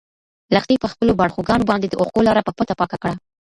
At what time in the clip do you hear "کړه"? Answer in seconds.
3.03-3.13